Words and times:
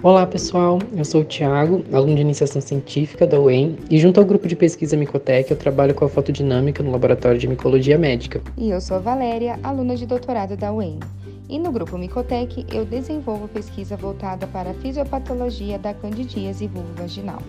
Olá 0.00 0.24
pessoal, 0.24 0.78
eu 0.96 1.04
sou 1.04 1.22
o 1.22 1.24
Thiago, 1.24 1.84
aluno 1.92 2.14
de 2.14 2.20
iniciação 2.20 2.62
científica 2.62 3.26
da 3.26 3.40
UEM 3.40 3.76
e 3.90 3.98
junto 3.98 4.20
ao 4.20 4.24
grupo 4.24 4.46
de 4.46 4.54
pesquisa 4.54 4.96
Micotec 4.96 5.50
eu 5.50 5.56
trabalho 5.56 5.92
com 5.92 6.04
a 6.04 6.08
fotodinâmica 6.08 6.84
no 6.84 6.92
laboratório 6.92 7.36
de 7.36 7.48
micologia 7.48 7.98
médica. 7.98 8.40
E 8.56 8.70
eu 8.70 8.80
sou 8.80 8.98
a 8.98 9.00
Valéria, 9.00 9.58
aluna 9.60 9.96
de 9.96 10.06
doutorado 10.06 10.56
da 10.56 10.72
UEM. 10.72 11.00
E 11.48 11.58
no 11.58 11.72
grupo 11.72 11.98
Micotec 11.98 12.64
eu 12.72 12.84
desenvolvo 12.84 13.48
pesquisa 13.48 13.96
voltada 13.96 14.46
para 14.46 14.70
a 14.70 14.74
fisiopatologia 14.74 15.80
da 15.80 15.92
candidíase 15.92 16.68
vulvovaginal. 16.68 17.42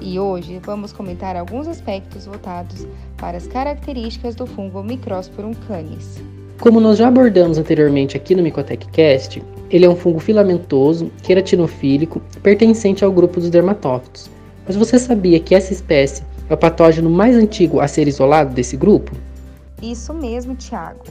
E 0.00 0.18
hoje 0.18 0.60
vamos 0.64 0.92
comentar 0.92 1.36
alguns 1.36 1.68
aspectos 1.68 2.26
voltados 2.26 2.88
para 3.16 3.36
as 3.36 3.46
características 3.46 4.34
do 4.34 4.48
fungo 4.48 4.82
Microsporum 4.82 5.54
canis. 5.68 6.20
Como 6.60 6.80
nós 6.80 6.98
já 6.98 7.08
abordamos 7.08 7.58
anteriormente 7.58 8.16
aqui 8.16 8.34
no 8.34 8.42
Micotec 8.42 8.86
Cast, 8.88 9.42
ele 9.70 9.84
é 9.84 9.88
um 9.88 9.96
fungo 9.96 10.20
filamentoso, 10.20 11.10
queratinofílico, 11.22 12.22
pertencente 12.42 13.04
ao 13.04 13.12
grupo 13.12 13.40
dos 13.40 13.50
dermatófitos. 13.50 14.30
Mas 14.66 14.76
você 14.76 14.98
sabia 14.98 15.40
que 15.40 15.54
essa 15.54 15.72
espécie 15.72 16.22
é 16.48 16.54
o 16.54 16.56
patógeno 16.56 17.10
mais 17.10 17.36
antigo 17.36 17.80
a 17.80 17.88
ser 17.88 18.06
isolado 18.06 18.54
desse 18.54 18.76
grupo? 18.76 19.12
Isso 19.82 20.14
mesmo, 20.14 20.54
Tiago. 20.54 21.04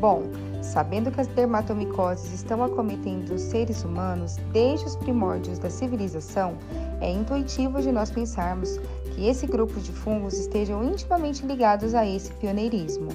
Bom, 0.00 0.22
sabendo 0.62 1.10
que 1.10 1.20
as 1.20 1.26
dermatomicoses 1.28 2.32
estão 2.34 2.62
acometendo 2.64 3.34
os 3.34 3.42
seres 3.42 3.84
humanos 3.84 4.36
desde 4.52 4.86
os 4.86 4.96
primórdios 4.96 5.58
da 5.58 5.70
civilização, 5.70 6.54
é 7.00 7.10
intuitivo 7.10 7.80
de 7.80 7.92
nós 7.92 8.10
pensarmos 8.10 8.80
que 9.14 9.28
esse 9.28 9.46
grupo 9.46 9.78
de 9.80 9.92
fungos 9.92 10.38
estejam 10.38 10.82
intimamente 10.84 11.46
ligados 11.46 11.94
a 11.94 12.06
esse 12.06 12.32
pioneirismo. 12.32 13.08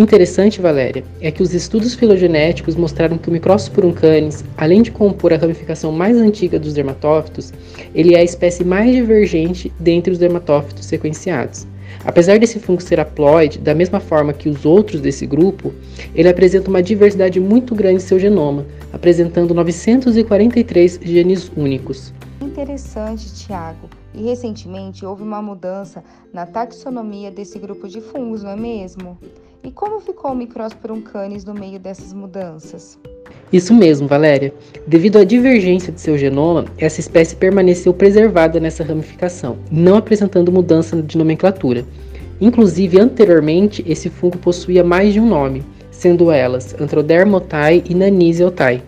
O 0.00 0.02
interessante, 0.02 0.62
Valéria, 0.62 1.04
é 1.20 1.30
que 1.30 1.42
os 1.42 1.52
estudos 1.52 1.94
filogenéticos 1.94 2.74
mostraram 2.74 3.18
que 3.18 3.28
o 3.28 3.32
Microsporum 3.32 3.92
canis, 3.92 4.42
além 4.56 4.80
de 4.80 4.90
compor 4.90 5.30
a 5.30 5.36
ramificação 5.36 5.92
mais 5.92 6.16
antiga 6.16 6.58
dos 6.58 6.72
dermatófitos, 6.72 7.52
ele 7.94 8.14
é 8.14 8.20
a 8.20 8.24
espécie 8.24 8.64
mais 8.64 8.90
divergente 8.90 9.70
dentre 9.78 10.10
os 10.10 10.18
dermatófitos 10.18 10.86
sequenciados. 10.86 11.66
Apesar 12.02 12.38
desse 12.38 12.58
fungo 12.58 12.80
ser 12.80 12.98
haploide, 12.98 13.58
da 13.58 13.74
mesma 13.74 14.00
forma 14.00 14.32
que 14.32 14.48
os 14.48 14.64
outros 14.64 15.02
desse 15.02 15.26
grupo, 15.26 15.70
ele 16.14 16.30
apresenta 16.30 16.70
uma 16.70 16.82
diversidade 16.82 17.38
muito 17.38 17.74
grande 17.74 17.96
em 17.96 18.06
seu 18.06 18.18
genoma, 18.18 18.64
apresentando 18.94 19.52
943 19.52 20.98
genes 21.02 21.52
únicos. 21.54 22.10
Interessante, 22.40 23.34
Tiago. 23.34 23.90
E 24.14 24.22
recentemente 24.22 25.04
houve 25.04 25.22
uma 25.22 25.42
mudança 25.42 26.02
na 26.32 26.46
taxonomia 26.46 27.30
desse 27.30 27.58
grupo 27.58 27.86
de 27.86 28.00
fungos, 28.00 28.42
não 28.42 28.52
é 28.52 28.56
mesmo? 28.56 29.18
E 29.62 29.70
como 29.70 30.00
ficou 30.00 30.32
o 30.32 30.34
Microsporum 30.34 31.02
canis 31.02 31.44
no 31.44 31.52
meio 31.52 31.78
dessas 31.78 32.14
mudanças? 32.14 32.98
Isso 33.52 33.74
mesmo, 33.74 34.08
Valéria. 34.08 34.54
Devido 34.86 35.18
à 35.18 35.24
divergência 35.24 35.92
de 35.92 36.00
seu 36.00 36.16
genoma, 36.16 36.64
essa 36.78 37.00
espécie 37.00 37.36
permaneceu 37.36 37.92
preservada 37.92 38.58
nessa 38.58 38.82
ramificação, 38.82 39.58
não 39.70 39.96
apresentando 39.96 40.50
mudança 40.50 41.02
de 41.02 41.18
nomenclatura. 41.18 41.84
Inclusive, 42.40 42.98
anteriormente, 42.98 43.84
esse 43.86 44.08
fungo 44.08 44.38
possuía 44.38 44.82
mais 44.82 45.12
de 45.12 45.20
um 45.20 45.28
nome, 45.28 45.62
sendo 45.90 46.30
elas 46.30 46.74
Antroderma 46.80 47.36
otai 47.36 47.84
e 47.86 47.94
Nanise 47.94 48.42
otai. 48.42 48.82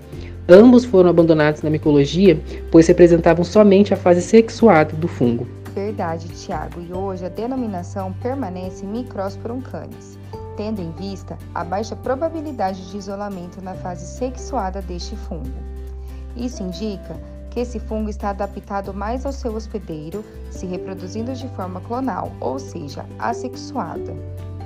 Ambos 0.48 0.86
foram 0.86 1.10
abandonados 1.10 1.60
na 1.60 1.68
micologia, 1.68 2.40
pois 2.70 2.86
representavam 2.86 3.44
somente 3.44 3.92
a 3.92 3.96
fase 3.96 4.22
sexuada 4.22 4.94
do 4.96 5.06
fungo. 5.06 5.46
Verdade, 5.74 6.28
Tiago. 6.28 6.80
E 6.80 6.92
hoje 6.94 7.26
a 7.26 7.28
denominação 7.28 8.12
permanece 8.22 8.86
Microsporum 8.86 9.60
canis 9.60 10.18
tendo 10.56 10.80
em 10.80 10.90
vista 10.92 11.38
a 11.54 11.64
baixa 11.64 11.96
probabilidade 11.96 12.90
de 12.90 12.96
isolamento 12.96 13.62
na 13.62 13.74
fase 13.74 14.06
sexuada 14.06 14.80
deste 14.82 15.16
fungo. 15.16 15.50
Isso 16.36 16.62
indica 16.62 17.16
que 17.50 17.60
esse 17.60 17.78
fungo 17.78 18.08
está 18.08 18.30
adaptado 18.30 18.94
mais 18.94 19.26
ao 19.26 19.32
seu 19.32 19.54
hospedeiro, 19.54 20.24
se 20.50 20.64
reproduzindo 20.64 21.34
de 21.34 21.46
forma 21.48 21.80
clonal, 21.82 22.32
ou 22.40 22.58
seja, 22.58 23.04
assexuada. 23.18 24.14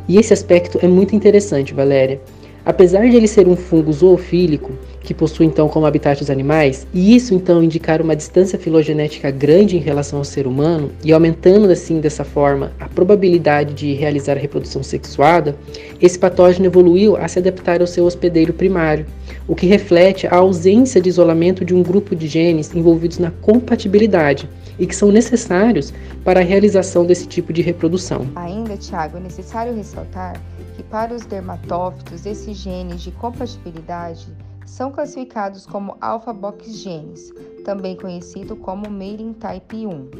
E 0.08 0.18
esse 0.18 0.32
aspecto 0.32 0.78
é 0.80 0.86
muito 0.86 1.16
interessante, 1.16 1.74
Valéria. 1.74 2.20
Apesar 2.66 3.08
de 3.08 3.16
ele 3.16 3.28
ser 3.28 3.46
um 3.46 3.54
fungo 3.54 3.92
zoofílico, 3.92 4.72
que 5.00 5.14
possui 5.14 5.46
então 5.46 5.68
como 5.68 5.86
habitat 5.86 6.20
os 6.20 6.28
animais, 6.28 6.84
e 6.92 7.14
isso 7.14 7.32
então 7.32 7.62
indicar 7.62 8.02
uma 8.02 8.16
distância 8.16 8.58
filogenética 8.58 9.30
grande 9.30 9.76
em 9.76 9.80
relação 9.80 10.18
ao 10.18 10.24
ser 10.24 10.48
humano, 10.48 10.90
e 11.04 11.12
aumentando 11.12 11.70
assim 11.70 12.00
dessa 12.00 12.24
forma 12.24 12.72
a 12.80 12.88
probabilidade 12.88 13.72
de 13.72 13.92
realizar 13.92 14.32
a 14.32 14.40
reprodução 14.40 14.82
sexuada, 14.82 15.56
esse 16.02 16.18
patógeno 16.18 16.66
evoluiu 16.66 17.16
a 17.16 17.28
se 17.28 17.38
adaptar 17.38 17.80
ao 17.80 17.86
seu 17.86 18.04
hospedeiro 18.04 18.52
primário, 18.52 19.06
o 19.46 19.54
que 19.54 19.66
reflete 19.66 20.26
a 20.26 20.34
ausência 20.34 21.00
de 21.00 21.08
isolamento 21.08 21.64
de 21.64 21.72
um 21.72 21.84
grupo 21.84 22.16
de 22.16 22.26
genes 22.26 22.74
envolvidos 22.74 23.20
na 23.20 23.30
compatibilidade 23.30 24.50
e 24.76 24.88
que 24.88 24.96
são 24.96 25.12
necessários 25.12 25.94
para 26.24 26.40
a 26.40 26.42
realização 26.42 27.06
desse 27.06 27.28
tipo 27.28 27.52
de 27.52 27.62
reprodução. 27.62 28.26
Ainda, 28.34 28.76
Tiago, 28.76 29.18
é 29.18 29.20
necessário 29.20 29.72
ressaltar 29.72 30.42
que 30.76 30.82
para 30.82 31.14
os 31.14 31.24
dermatófitos 31.24 32.26
esses 32.26 32.54
genes 32.58 33.00
de 33.00 33.10
compatibilidade 33.10 34.28
são 34.66 34.92
classificados 34.92 35.64
como 35.64 35.96
alpha-box 36.02 36.70
genes, 36.70 37.32
também 37.64 37.96
conhecido 37.96 38.54
como 38.54 38.90
Mating 38.90 39.32
Type 39.32 39.86
1, 39.86 40.10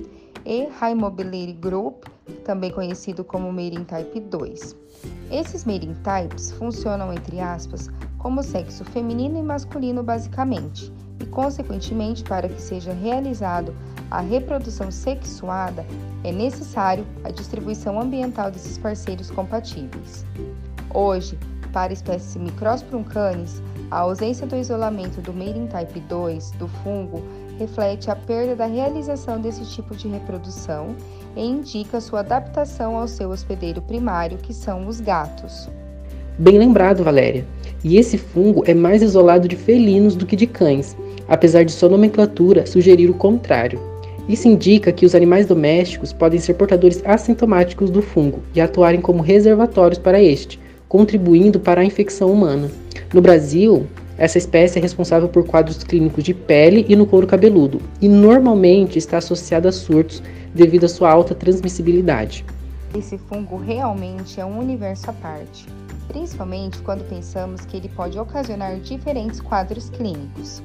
e 0.46 0.64
High 0.64 0.94
Mobility 0.94 1.52
Group, 1.52 2.04
também 2.44 2.70
conhecido 2.70 3.22
como 3.22 3.52
Mating 3.52 3.84
Type 3.84 4.20
2. 4.20 4.76
Esses 5.30 5.64
mating 5.64 5.94
types 6.02 6.52
funcionam, 6.52 7.12
entre 7.12 7.38
aspas, 7.38 7.90
como 8.16 8.42
sexo 8.42 8.84
feminino 8.84 9.38
e 9.38 9.42
masculino 9.42 10.02
basicamente, 10.02 10.90
e 11.20 11.26
consequentemente, 11.26 12.24
para 12.24 12.48
que 12.48 12.62
seja 12.62 12.92
realizado 12.92 13.74
a 14.10 14.20
reprodução 14.20 14.90
sexuada, 14.90 15.84
é 16.24 16.32
necessário 16.32 17.06
a 17.24 17.30
distribuição 17.30 18.00
ambiental 18.00 18.50
desses 18.50 18.78
parceiros 18.78 19.30
compatíveis. 19.30 20.24
Hoje, 20.92 21.38
para 21.72 21.92
a 21.92 21.94
espécie 21.94 22.38
Microsporum 22.38 23.04
canis, 23.04 23.62
a 23.90 23.98
ausência 23.98 24.46
do 24.46 24.56
isolamento 24.56 25.20
do 25.20 25.32
mating 25.32 25.66
type 25.66 26.00
2 26.00 26.52
do 26.52 26.66
fungo 26.68 27.22
reflete 27.58 28.10
a 28.10 28.16
perda 28.16 28.56
da 28.56 28.66
realização 28.66 29.40
desse 29.40 29.64
tipo 29.66 29.94
de 29.94 30.08
reprodução 30.08 30.94
e 31.36 31.44
indica 31.44 32.00
sua 32.00 32.20
adaptação 32.20 32.96
ao 32.96 33.06
seu 33.06 33.30
hospedeiro 33.30 33.82
primário, 33.82 34.38
que 34.38 34.54
são 34.54 34.86
os 34.86 35.00
gatos. 35.00 35.68
Bem 36.38 36.58
lembrado, 36.58 37.04
Valéria. 37.04 37.46
E 37.84 37.96
esse 37.96 38.18
fungo 38.18 38.62
é 38.66 38.74
mais 38.74 39.02
isolado 39.02 39.46
de 39.46 39.56
felinos 39.56 40.16
do 40.16 40.26
que 40.26 40.36
de 40.36 40.46
cães, 40.46 40.96
apesar 41.28 41.64
de 41.64 41.72
sua 41.72 41.88
nomenclatura 41.88 42.66
sugerir 42.66 43.08
o 43.10 43.14
contrário. 43.14 43.80
Isso 44.28 44.48
indica 44.48 44.92
que 44.92 45.06
os 45.06 45.14
animais 45.14 45.46
domésticos 45.46 46.12
podem 46.12 46.40
ser 46.40 46.54
portadores 46.54 47.00
assintomáticos 47.04 47.90
do 47.90 48.02
fungo 48.02 48.40
e 48.54 48.60
atuarem 48.60 49.00
como 49.00 49.22
reservatórios 49.22 49.98
para 49.98 50.20
este, 50.20 50.58
contribuindo 50.88 51.60
para 51.60 51.80
a 51.80 51.84
infecção 51.84 52.32
humana. 52.32 52.68
No 53.14 53.20
Brasil, 53.20 53.86
essa 54.18 54.38
espécie 54.38 54.78
é 54.78 54.82
responsável 54.82 55.28
por 55.28 55.46
quadros 55.46 55.84
clínicos 55.84 56.24
de 56.24 56.34
pele 56.34 56.84
e 56.88 56.96
no 56.96 57.06
couro 57.06 57.26
cabeludo, 57.26 57.80
e 58.00 58.08
normalmente 58.08 58.98
está 58.98 59.18
associada 59.18 59.68
a 59.68 59.72
surtos 59.72 60.22
devido 60.54 60.84
à 60.84 60.88
sua 60.88 61.10
alta 61.10 61.34
transmissibilidade. 61.34 62.44
Esse 62.96 63.18
fungo 63.18 63.56
realmente 63.58 64.40
é 64.40 64.44
um 64.44 64.58
universo 64.58 65.10
à 65.10 65.12
parte, 65.12 65.66
principalmente 66.08 66.78
quando 66.78 67.06
pensamos 67.08 67.64
que 67.64 67.76
ele 67.76 67.90
pode 67.90 68.18
ocasionar 68.18 68.76
diferentes 68.80 69.38
quadros 69.40 69.90
clínicos. 69.90 70.62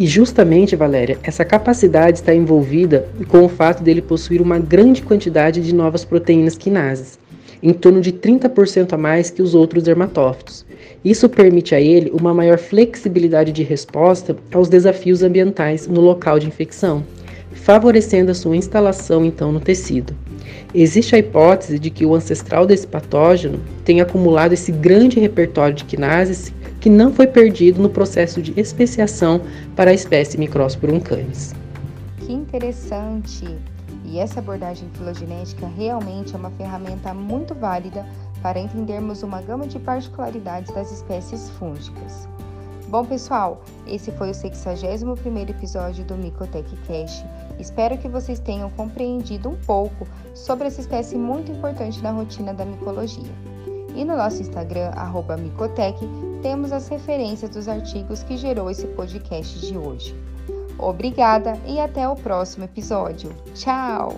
E 0.00 0.06
justamente, 0.06 0.74
Valéria, 0.74 1.18
essa 1.22 1.44
capacidade 1.44 2.20
está 2.20 2.34
envolvida 2.34 3.06
com 3.28 3.44
o 3.44 3.50
fato 3.50 3.82
dele 3.82 4.00
possuir 4.00 4.40
uma 4.40 4.58
grande 4.58 5.02
quantidade 5.02 5.60
de 5.60 5.74
novas 5.74 6.06
proteínas 6.06 6.56
quinases, 6.56 7.18
em 7.62 7.74
torno 7.74 8.00
de 8.00 8.10
30% 8.10 8.94
a 8.94 8.96
mais 8.96 9.28
que 9.28 9.42
os 9.42 9.54
outros 9.54 9.82
dermatófitos. 9.82 10.64
Isso 11.04 11.28
permite 11.28 11.74
a 11.74 11.80
ele 11.82 12.10
uma 12.18 12.32
maior 12.32 12.56
flexibilidade 12.56 13.52
de 13.52 13.62
resposta 13.62 14.34
aos 14.54 14.70
desafios 14.70 15.22
ambientais 15.22 15.86
no 15.86 16.00
local 16.00 16.38
de 16.38 16.46
infecção, 16.46 17.04
favorecendo 17.52 18.30
a 18.30 18.34
sua 18.34 18.56
instalação 18.56 19.22
então 19.22 19.52
no 19.52 19.60
tecido. 19.60 20.14
Existe 20.74 21.14
a 21.14 21.18
hipótese 21.18 21.78
de 21.78 21.90
que 21.90 22.06
o 22.06 22.14
ancestral 22.14 22.66
desse 22.66 22.86
patógeno 22.86 23.60
tenha 23.84 24.04
acumulado 24.04 24.54
esse 24.54 24.72
grande 24.72 25.20
repertório 25.20 25.74
de 25.74 25.84
quinases 25.84 26.54
que 26.80 26.88
não 26.88 27.12
foi 27.12 27.26
perdido 27.26 27.80
no 27.80 27.90
processo 27.90 28.40
de 28.40 28.58
especiação 28.58 29.40
para 29.76 29.90
a 29.90 29.94
espécie 29.94 30.38
Microsporum 30.38 30.98
canis. 30.98 31.54
Que 32.18 32.32
interessante! 32.32 33.46
E 34.04 34.18
essa 34.18 34.40
abordagem 34.40 34.88
filogenética 34.94 35.68
realmente 35.76 36.34
é 36.34 36.38
uma 36.38 36.50
ferramenta 36.50 37.14
muito 37.14 37.54
válida 37.54 38.04
para 38.42 38.58
entendermos 38.58 39.22
uma 39.22 39.40
gama 39.40 39.66
de 39.66 39.78
particularidades 39.78 40.72
das 40.74 40.90
espécies 40.90 41.50
fúngicas. 41.50 42.28
Bom, 42.88 43.04
pessoal, 43.04 43.62
esse 43.86 44.10
foi 44.10 44.30
o 44.30 44.32
61º 44.32 45.50
episódio 45.50 46.04
do 46.04 46.16
Micotech 46.16 46.74
Cash. 46.88 47.24
Espero 47.56 47.96
que 47.96 48.08
vocês 48.08 48.40
tenham 48.40 48.68
compreendido 48.70 49.50
um 49.50 49.56
pouco 49.64 50.08
sobre 50.34 50.66
essa 50.66 50.80
espécie 50.80 51.14
muito 51.14 51.52
importante 51.52 52.02
na 52.02 52.10
rotina 52.10 52.52
da 52.52 52.64
micologia. 52.64 53.30
E 53.94 54.04
no 54.04 54.16
nosso 54.16 54.42
Instagram, 54.42 54.90
Micotech, 55.38 56.04
temos 56.42 56.72
as 56.72 56.88
referências 56.88 57.50
dos 57.50 57.68
artigos 57.68 58.22
que 58.22 58.36
gerou 58.36 58.70
esse 58.70 58.86
podcast 58.88 59.58
de 59.66 59.76
hoje. 59.76 60.14
Obrigada 60.78 61.58
e 61.66 61.78
até 61.78 62.08
o 62.08 62.16
próximo 62.16 62.64
episódio. 62.64 63.30
Tchau! 63.54 64.16